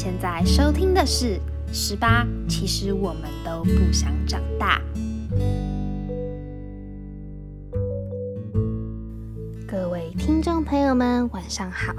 [0.00, 1.34] 现在收听的是
[1.72, 4.80] 《十八》，其实我们都不想长大。
[9.66, 11.92] 各位听众朋友们，晚上好，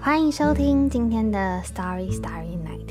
[0.00, 2.86] 欢迎收听今天的《Starry Starry Night》。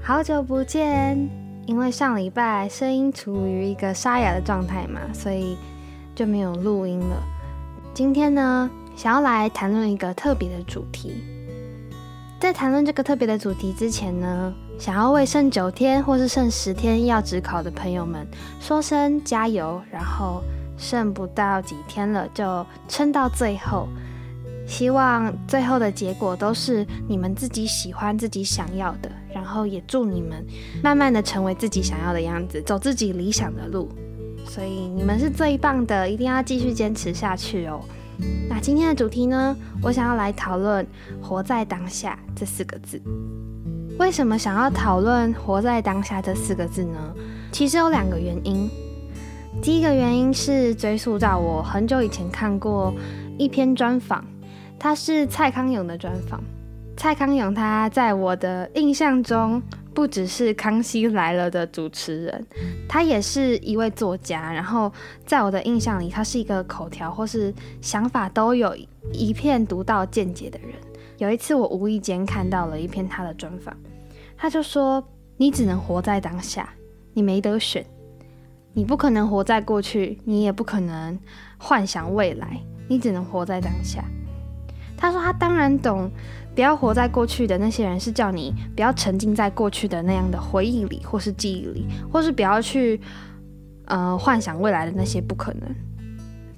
[0.00, 1.28] 好久不见，
[1.66, 5.56] 因为上礼拜声音处于一个沙哑的状态嘛，所以
[6.14, 7.20] 就没有录音了。
[7.92, 11.24] 今天呢，想要来谈论一个特别的主题。
[12.42, 18.26] 在谈论这个特别的主题之前呢，想要为剩九天或是剩十天要职考的朋友们
[18.58, 20.42] 说声加油，然后
[20.76, 23.86] 剩不到几天了，就撑到最后。
[24.66, 30.44] 希望最后的结果都是你们自己喜欢、自己想要的，然后也祝你们
[30.82, 33.88] 慢慢的成为自己想要的样子，走自己理想的路。
[34.48, 37.80] 所以你们是最棒的，一定要继续坚持下去哦。
[38.48, 39.56] 那今天的主题呢？
[39.82, 40.86] 我想要来讨论
[41.20, 43.00] “活在当下”这四个字。
[43.98, 46.98] 为什么想要讨论“活在当下”这四个字呢？
[47.50, 48.70] 其实有两个原因。
[49.60, 52.94] 第一个原因是追溯到我很久以前看过
[53.38, 54.24] 一篇专访，
[54.78, 56.42] 它是蔡康永的专访。
[56.96, 59.62] 蔡康永他在我的印象中。
[59.94, 62.46] 不只是《康熙来了》的主持人，
[62.88, 64.52] 他也是一位作家。
[64.52, 64.92] 然后
[65.26, 68.76] 在我的印象里，他是一个口条或是想法都有
[69.12, 70.70] 一片独到见解的人。
[71.18, 73.76] 有一次，我无意间看到了一篇他的专访，
[74.36, 75.02] 他就说
[75.36, 76.72] ：“你只能活在当下，
[77.12, 77.84] 你没得选，
[78.72, 81.18] 你不可能活在过去，你也不可能
[81.58, 84.02] 幻想未来，你只能活在当下。”
[85.02, 86.08] 他说：“他当然懂。”
[86.54, 93.00] 不要活在过去的那些人，是叫你不要沉浸在过去的那样的回忆里，或是记忆里，或是不要去
[93.86, 95.62] 呃幻想未来的那些不可能。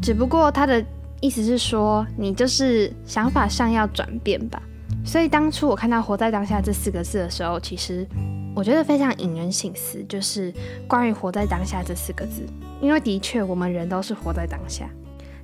[0.02, 0.84] 只不过他的
[1.20, 4.60] 意思是说，你就是想法上要转变吧。
[5.04, 8.04] 所以当初我看到“活在当下”这四个字的时候，其实
[8.52, 10.52] 我觉得非常引人醒思，就是
[10.88, 12.44] 关于“活在当下”这四个字。
[12.80, 14.90] 因为的确，我们人都是活在当下。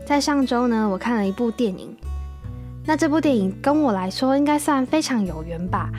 [0.05, 1.97] 在上周呢，我看了一部电影。
[2.85, 5.91] 那这部电影跟我来说应该算非常有缘吧。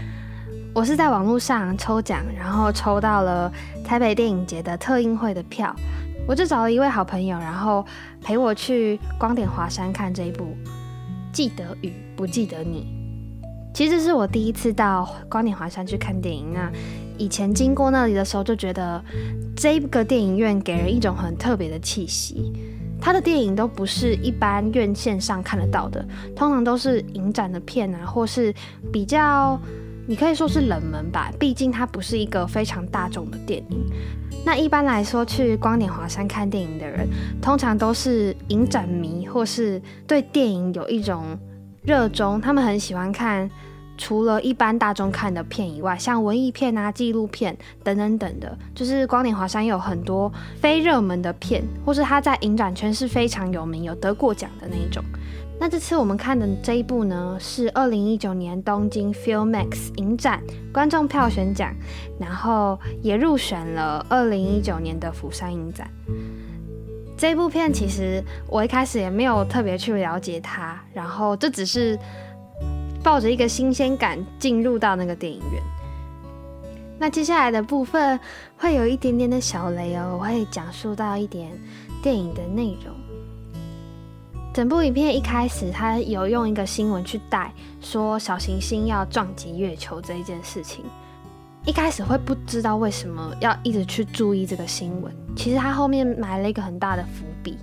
[0.74, 3.52] 我是在网络上抽奖，然后抽到了
[3.84, 5.76] 台北电影节的特映会的票，
[6.28, 7.86] 我就找了一位好朋友，然后
[8.22, 10.46] 陪我去光点华山看这一部
[11.32, 12.88] 《记得雨不记得你》。
[13.74, 16.72] 其实是我第一次到光点华山去看电影，那
[17.18, 19.02] 以前经过那里的时候就觉得
[19.56, 22.52] 这个电影院给人一种很特别的气息。
[23.02, 28.54] 他的电影都不是一般院线上看得到的，通常都是影展的片啊，或是
[28.94, 29.60] 比较，
[30.08, 31.32] 你可以说是冷门吧。
[31.40, 33.86] 毕竟它不是一个非常大众的电影。
[34.46, 37.08] 那一般来说，去光点华山看电影的人，
[37.42, 41.38] 通常都是影展迷，或是对电影有一种
[41.84, 43.50] 热衷，他们很喜欢看。
[44.02, 50.30] 除了一般大众看的片以外，像文艺片啊、纪录片等等等的，就是光点华山有很多
[50.60, 55.04] 非热门的片，或是他在影展圈是非常有名、有得过奖的那一种。
[55.60, 60.42] 那这次我们看的这一部呢，是二零一九年东京 Filmex 影展
[60.74, 61.72] 观众票选奖，
[62.20, 65.88] 然后也入选了二零一九年的釜山影展。
[67.16, 72.00] 这部片其实我一开始也没有特别去了解它，然后这只是。
[73.04, 75.64] 抱着一个新鲜感进入到那个电影院，
[77.00, 78.20] 那接下来的部分
[78.58, 81.52] 会有一点点的小雷哦，我会讲述到一点
[82.04, 82.96] 电影的内容。
[84.54, 90.86] 整部影片一开始，他有用一个新闻去带说小行星要撞击月球这一件事情。
[91.66, 97.58] 一开始会不知道为什么要一直去注意这个新闻，其实他后面埋了一个很大的伏笔。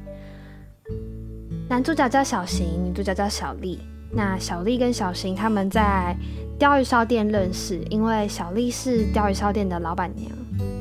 [1.68, 3.78] 男主角叫小行，女主角叫小丽。
[4.10, 6.16] 那小丽跟小新他们在
[6.58, 10.30] 鲷鱼烧店认识，因为小丽是鲷鱼烧店的老板娘，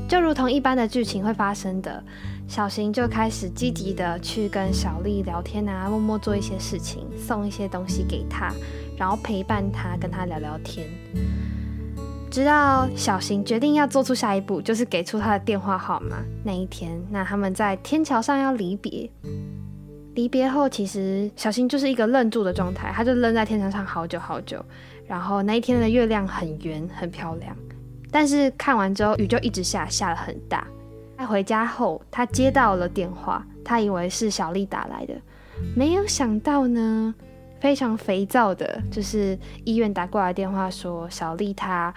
[0.07, 2.03] 就如同一般的剧情会发生的，
[2.47, 8.51] 小新就开始积极的去跟小丽聊天啊，默默做一些事情，送一些东西给她，
[8.97, 10.87] 然后陪伴她，跟她聊聊天，
[12.31, 19.09] 直到小新决定要做出下一步，就是给出他的电话号码那一天，那他们在天桥上要离别。
[20.17, 24.65] 离别后，其实小新就是一个愣住的状态，他就愣在天台上好久好久。
[25.05, 27.55] 然后那一天的月亮很圆，很漂亮。
[28.09, 30.65] 但是看完之后，雨就一直下，下的很大。
[31.15, 35.13] 他回家后，他接到了电话，他以为是小丽打来的，
[35.75, 37.13] 没有想到呢，
[37.59, 41.93] 非常肥皂的，就是医院打过来电话说小丽她，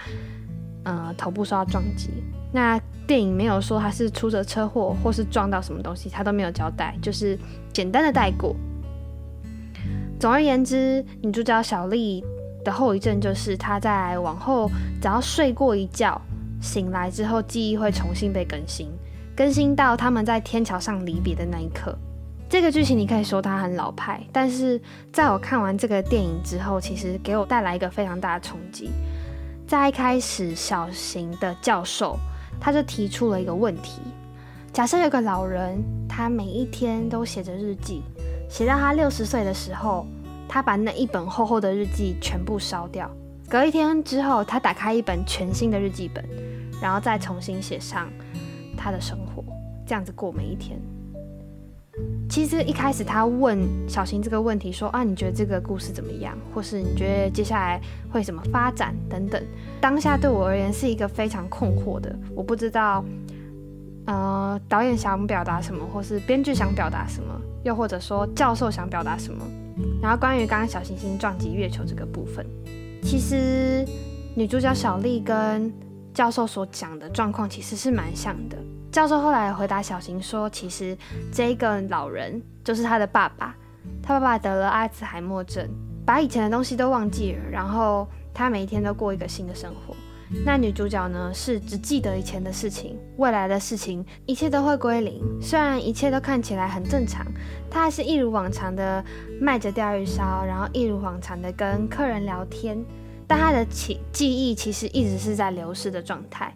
[0.84, 2.10] 呃，头部受到撞击。
[2.52, 2.78] 那
[3.10, 7.36] 电影没有说他是出着车祸或是撞到什么东西，他都没有交代，就是
[7.72, 8.54] 简单的带过。
[10.20, 12.22] 总而言之，女主角小丽
[12.64, 14.70] 的后遗症就是她在往后
[15.02, 16.22] 只要睡过一觉，
[16.62, 18.86] 醒来之后记忆会重新被更新，
[19.34, 21.92] 更新到他们在天桥上离别的那一刻。
[22.48, 24.80] 这个剧情你可以说它很老派，但是
[25.12, 28.88] 在我看完这个电影之后，其实给我带来一个非常大的冲击。
[29.66, 32.16] 在一开始，小型的教授
[32.60, 34.02] 他就提出了一个问题：
[34.72, 38.02] 假设有个老人，他每一天都写着日记，
[38.48, 40.06] 写到他六十岁的时候，
[40.46, 43.10] 他把那一本厚厚的日记全部烧掉。
[43.48, 46.24] 隔一天之后，他打开一本全新的日记本，
[46.80, 48.08] 然后再重新写上
[48.76, 49.42] 他的生活，
[49.86, 50.78] 这样子过每一天。
[52.30, 56.38] 其实一开始他问小新这个问题，说啊，你觉得这个故事怎么样？
[56.54, 59.42] 或是你觉得接下来会怎么发展等等。
[59.80, 63.04] 当下对我而言是一个非常困惑的，我不知道，
[64.06, 67.34] 呃，导演想表达什么，或是编剧想表达什么，
[67.64, 69.44] 又或者说教授想表达什么。
[70.00, 72.46] 然后关于刚刚小行星撞击月球这个部分，
[73.02, 73.84] 其实
[74.36, 75.72] 女主角小丽跟
[76.14, 78.56] 教授所讲的状况其实是蛮像的。
[78.90, 80.98] 教授后来回答小新说：“其实
[81.32, 83.54] 这个老人就是他的爸爸，
[84.02, 85.68] 他爸爸得了阿兹海默症，
[86.04, 89.94] 把以前的东西都忘记了，然后他每一天都过一个新的生活。
[90.44, 95.22] 那女主角呢，是只记得以前的事情，未来的事情一切都会归零。
[95.40, 97.24] 虽然一切都看起来很正常，
[97.70, 99.04] 她还是一如往常的
[99.40, 102.76] 卖着钓鱼烧，然后一如往常的跟客人聊天，
[103.26, 106.52] 但她的记记忆其实一直是在流失的状态。”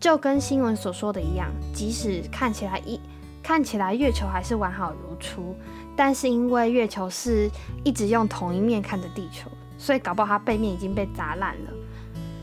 [0.00, 3.00] 就跟新闻所说的一样，即使看起来一
[3.42, 5.56] 看起来月球还是完好如初，
[5.96, 7.50] 但是因为月球是
[7.82, 11.70] 一直用同一面看着地球，所以搞不好它背面已经被砸烂了。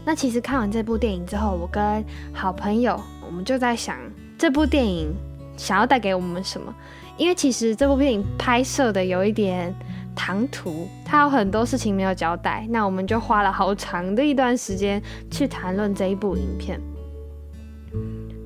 [0.04, 2.04] 那其实看完这部电影之后，我跟
[2.34, 3.98] 好朋友我们就在想，
[4.38, 5.16] 这部电影
[5.56, 6.74] 想要带给我们什么？
[7.18, 9.74] 因为其实这部电影拍摄的有一点
[10.14, 12.68] 唐突，它有很多事情没有交代。
[12.70, 15.02] 那我们就花了好长的一段时间
[15.32, 16.82] 去谈论这一部影片。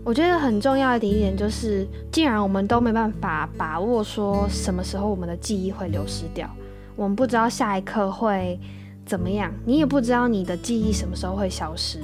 [0.10, 6.50] 我觉得很重要的一点就是，既然我们都没办法把握说什么时候我们的记忆会流失掉，
[6.96, 8.60] 我们不知道下一刻会
[9.06, 12.00] 怎么样，你也不知道你的记忆什么时候会消失。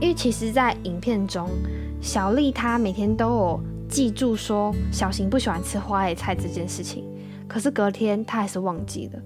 [0.00, 1.48] 因为其实，在影片中，
[2.00, 7.04] 小丽她每天都有记住说小新不喜欢吃花椰菜这件事情，
[7.48, 9.20] 可是隔天她还是忘记了，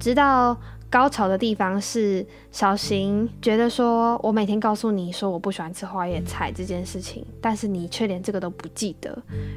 [0.00, 0.56] 直到。
[0.92, 9.16] 高潮的地方是小行觉得说，我每天告诉你说我不喜欢吃花叶菜这件事情，但是你却连这个都不记得，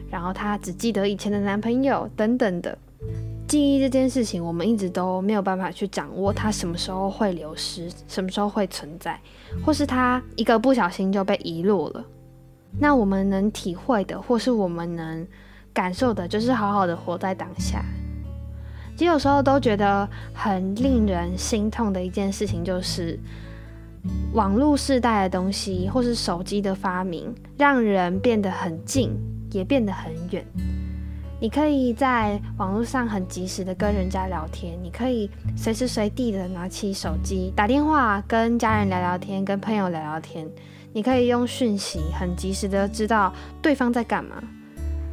[0.10, 2.78] 然后他只记得以前的男朋友等等的
[3.50, 9.20] 记忆这件事情，我们一直都没有办法去掌握它什么时候会流失，什么时候会存在，
[9.66, 12.06] 或是他一个不小心就被遗落了。
[12.80, 15.28] 那我们能体会的，或是我们能
[15.74, 17.84] 感受的，就是好好的活在当下。
[18.96, 23.20] 其实有时候都觉得很令人心痛的一件事情，就是
[24.34, 29.12] 网络时代的东西，或是手机的发明，让人变得很近，
[29.52, 30.46] 也变得很远。
[31.42, 40.48] 你可以在网络上很及时的跟人家聊天，你可以随时随地的拿起手机打电话跟家人聊聊天，跟朋友聊聊天。
[40.94, 44.42] 你可以用讯息很及时的知道对方在干嘛。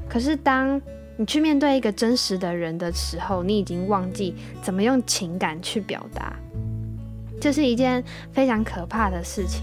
[0.08, 0.80] 可是当
[1.22, 6.34] 你去面对一个真实的人的时候，你已经忘记怎么用情感去表达，
[7.40, 9.62] 这是一件非常可怕的事情。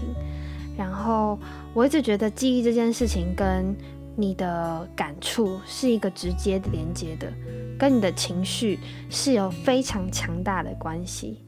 [0.74, 1.38] 然后
[1.74, 3.76] 我一直觉得记忆这件事情跟
[4.16, 7.30] 你的感触是一个直接连接的，
[7.78, 8.78] 跟你的情绪
[9.10, 11.42] 是有非常强大的关系。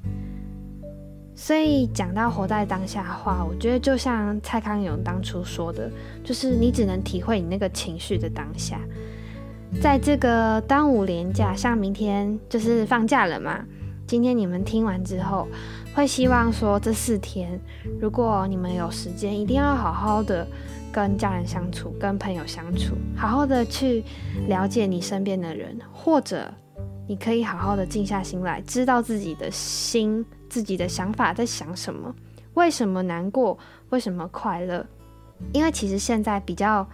[1.35, 5.91] 所以讲到活在当下的话，我觉得就像蔡康永当初说的，
[6.23, 8.79] 就是你只能体会你那个情绪的当下。
[9.81, 13.65] 在这个端午连假，像明天就是放假了嘛。
[14.07, 15.49] 今天你们听完之后，
[15.95, 17.59] 会希望说这四天，
[18.01, 20.47] 如果你们有时间，一定要好好的
[20.93, 24.05] 跟家人相处，跟朋友相处，好好的去
[24.49, 26.53] 了解你身边的人，或者
[27.09, 32.15] 你可以好好的静下心来，知道自己的心、自己的想法在想什么，
[32.55, 34.85] 为什么难过，为什么快乐。
[35.53, 36.87] 因为其实现在比较。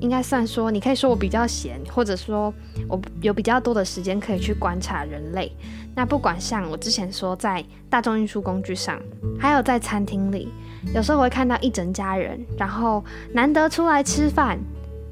[0.00, 2.52] 应该算说，你可以说我比较闲，或者说
[2.88, 5.50] 我有比较多的时间可以去观察人类。
[5.94, 9.00] 那不管像我之前说，在大众运输工具上，
[9.40, 10.52] 还有在餐厅里，
[10.94, 14.56] 有时候会看到一整家人，然后难得出来吃饭，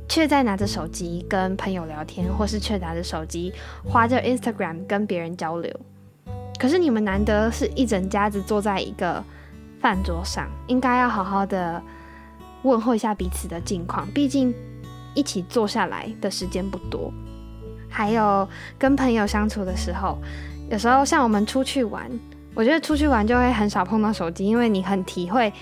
[0.09, 3.53] 却在拿着手机跟朋友聊天，或是却拿着手机
[3.85, 5.75] 划着 Instagram 跟别人交流。
[6.61, 9.21] 可是你们难得是一整家子坐在一个
[9.81, 11.83] 饭桌上，应该要好好的
[12.63, 14.55] 问候一下彼此的近况，毕竟。
[15.17, 17.13] 一起坐下来的时间不多，
[17.89, 20.19] 还有跟朋友相处的时候，
[20.71, 22.09] 有时候像我们出去玩，
[22.55, 25.53] 我觉得出去玩就会很少碰到手机，因为你很体会，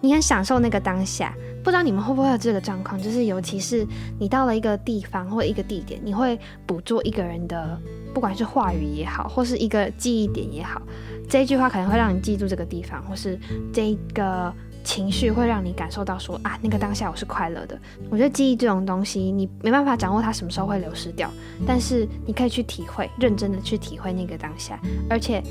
[0.00, 1.32] 你很享受那个当下。
[1.62, 3.86] 不知道你们会不会有这个状况，就是尤其是
[4.20, 7.80] 你到了一个地方或一个地点，你会捕捉一个人的，
[8.12, 10.82] 不管是话语也好，或是一个记忆点也好，
[11.26, 13.40] 这一句话可能会让你记住这个地方，或是
[13.72, 14.52] 这个
[14.84, 17.76] 情绪会让你感受到说啊，那个当下我是快乐的。
[18.10, 21.30] 我觉得记忆这种东西，你没办法掌握它什么时候会流失掉，
[21.66, 25.42] 但是你可以去体会，认真的去体会那个当下，而且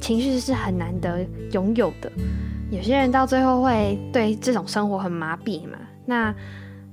[0.00, 2.12] 情绪是很难得拥有的。
[2.70, 6.34] 有些人到最后会对这种生活很麻痹嘛，那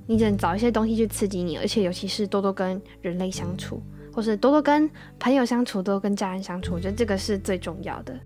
[0.06, 3.80] 你只能找一些东西去刺激你，而且尤其是多多跟人类相处，
[4.12, 8.18] 或是多多跟朋友相处，多跟家人相处，我觉得这个是最重要的。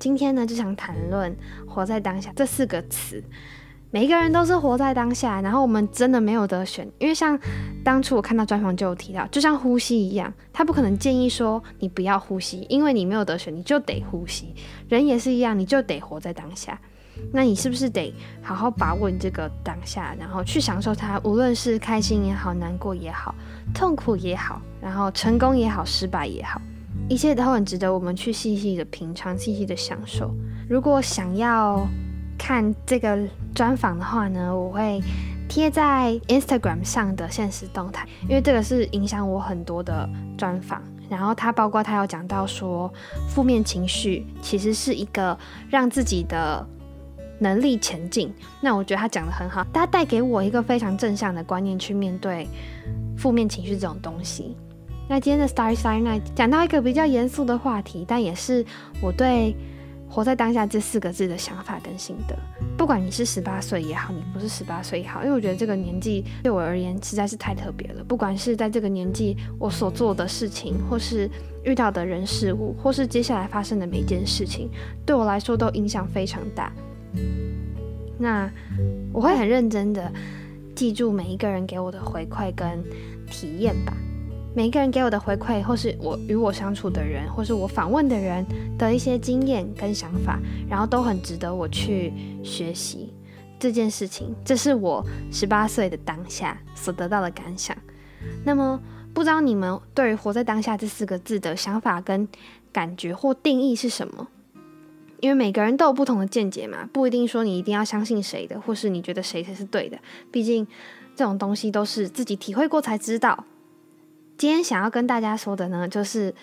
[0.00, 1.36] 今天呢，就想谈论
[1.68, 3.22] “活在当下”这四个词。
[3.90, 7.38] 每一个人都是活在当下，然后我们真的没有得选，因为像
[7.84, 14.54] 当初我看到专访就有提到，就像呼吸一样，他不可能建议说你不要呼吸，因为你没有得选，你就得呼吸。
[14.88, 16.80] 人也是一样，你就得活在当下。
[17.30, 23.34] 那你是不是得好好把握你这个当下，然后去享受它，无论是开心也好，难过也好，
[23.74, 26.58] 痛苦也好，然后成功也好，失败也好，
[27.08, 30.32] 一切都很值得我们去细细的品尝，细细的享受。
[30.68, 31.86] 如果想要
[32.38, 33.18] 看这个
[33.54, 35.00] 专访的话呢，我会
[35.48, 40.80] 贴在 Instagram 上的现实动态，因为这个是影响我很多的专访。
[41.08, 42.88] 然后他包括他有讲到说，
[43.28, 45.36] 负面情绪其实是一个
[45.68, 46.64] 让自己的
[47.40, 48.32] 能力前进。
[48.60, 52.46] 那我觉得他讲的很好，他带给我一个非常正向的观念去面对
[53.18, 54.56] 负面情绪这种东西。
[55.10, 58.64] 那今天的 Starry star Night 讲到一个比较严肃的话题，但也是
[59.02, 59.56] 我对。
[60.12, 62.36] 活在当下这四个字的想法跟心得，
[62.76, 68.02] 不管你是十八岁也好，你不是十八岁也好，因为我觉得这个年纪对我而言实在是太特别了。
[68.02, 71.30] 不管是在这个年纪我所做的事情，或是
[71.62, 74.68] 遇到的人事物，或是接下来发生的每一件事情，
[75.06, 76.72] 对我来说都影响非常大。
[78.18, 78.50] 那
[79.12, 80.12] 我会很认真的
[80.74, 82.82] 记住每一个人给我的回馈跟
[83.30, 83.92] 体验吧。
[84.52, 88.44] 每一个人给我的回馈，或是我与我相处的人，或是我访问的人
[88.76, 93.14] 的一些经验跟想法，然后都很值得我去学习
[93.60, 94.34] 这件事情。
[94.44, 97.76] 这是我十八岁的当下所得到的感想。
[98.44, 98.80] 那么，
[99.14, 102.26] 不知道你们对于“活在当下”这四个字的想法跟
[102.72, 104.26] 感觉或定义是什么？
[105.20, 109.96] 因为每个人都有不同的见解嘛，不一定说你一定要相信谁的，或是你觉得谁才是对的。
[110.32, 110.66] 毕竟
[111.14, 113.44] 这种东西都是自己体会过才知道。
[114.40, 116.34] 今天想要跟大家说的呢，就是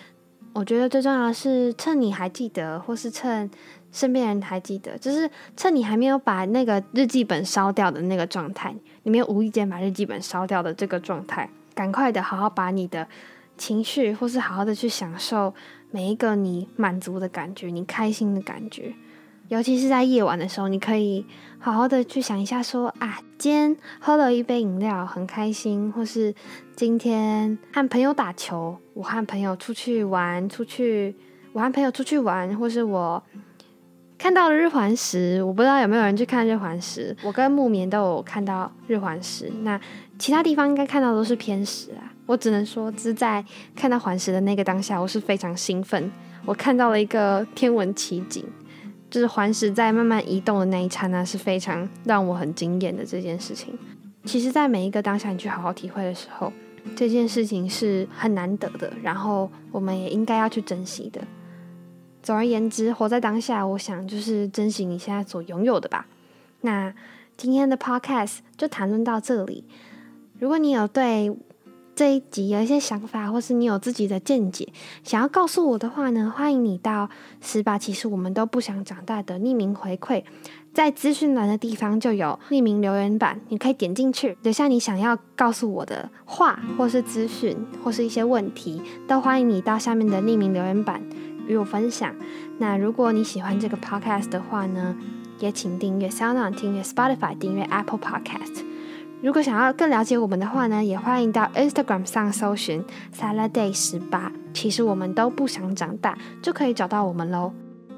[0.52, 3.50] 我觉得最重要的是，趁你还记得，或是趁
[3.90, 13.08] 身边人还记得，就是趁你还没有把那个日记本烧掉的那个状态，你没有无意间把日记本烧掉的这个状态，赶快的好好把你的
[13.56, 15.52] 情绪，或是好好的去享受
[15.90, 18.94] 每一个你满足的感觉，你开心的感觉。
[19.48, 21.24] 尤其是在夜晚的时候，你可以
[21.58, 26.34] 好好的去想一下，说啊，今天喝了一杯饮料，很开心；或是
[26.76, 31.16] 今天和朋友打球，我和朋友出去玩，出去
[31.54, 33.22] 我和朋友出去玩，或是我
[34.18, 35.42] 看到了日环食。
[35.42, 39.50] 我不知道有没有人去看日环食，我跟木棉都有看到日环食。
[39.62, 39.80] 那
[40.18, 42.12] 其他地方应该看到都是偏食啊。
[42.26, 43.42] 我只能说，只在
[43.74, 46.12] 看到环食的那个当下，我是非常兴奋，
[46.44, 48.44] 我看到了一个天文奇景。
[49.10, 53.78] 就是环石在慢慢移动的那一刹那是非常让我很惊艳的这件事情。
[54.24, 56.52] 其实，在每一个当下你去好好体会的时候，
[56.94, 61.20] 这件事情是很难得的，然后我们也应该要去珍惜的。
[62.22, 66.06] 总而言之，活在当下，我想就是珍惜你现在所拥有的吧。
[66.60, 66.92] 那
[67.36, 69.64] 今天的 podcast 就谈论到这里。
[70.38, 71.34] 如果你有对
[71.98, 77.76] 这一集有一些想法，或是你有自己的见解，想要告诉我的话呢，欢迎你到十八。
[77.76, 80.22] 其实我们都不想长大的匿名回馈，
[80.72, 91.02] 在资讯栏的地方就有匿名留言板，你可以点进去留下你想要告诉我的话，或是资讯，或是一些问题，都欢迎你到下面的匿名留言板
[91.48, 92.14] 与我分享。
[92.58, 94.96] 那如果你喜欢这个 podcast 的话呢，
[95.40, 98.62] 也请订阅 SoundOn，订阅 Spotify，订阅 Apple Podcast。
[99.20, 104.30] 如果想要更了解我们的话呢，也欢迎到 Instagram 上搜寻 Saladay 十八。
[104.54, 107.52] 其实我们都不想长大，就可以找到我们喽。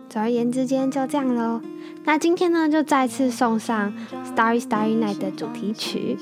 [0.08, 1.60] 总而言之，今天就这样喽。
[2.04, 3.92] 那今天呢，就再次送上
[4.34, 6.16] Starry Starry Night 的主题曲。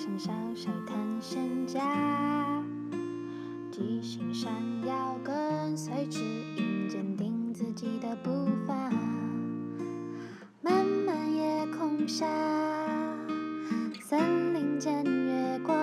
[14.79, 15.75] 见月光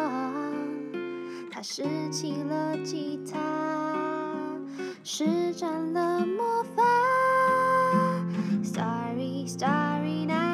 [1.51, 3.37] 他拾起了吉他
[5.03, 6.83] 施展了魔法
[8.63, 10.44] starry starry night